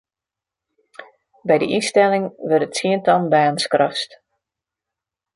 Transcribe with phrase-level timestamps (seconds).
[1.47, 4.09] By de ynstelling wurde tsientallen banen skrast.